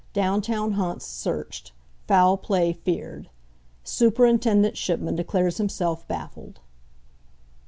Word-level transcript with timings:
DOWN 0.13 0.41
TOWN 0.41 0.71
HAUNTS 0.71 1.05
SEARCHED. 1.05 1.73
FOUL 2.07 2.35
PLAY 2.37 2.73
FEARED. 2.73 3.29
SUPERINTENDENT 3.83 4.75
SHIPMAN 4.75 5.15
DECLARES 5.15 5.59
HIMSELF 5.59 6.07
BAFFLED. 6.07 6.59